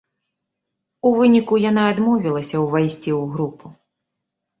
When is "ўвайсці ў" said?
2.65-3.29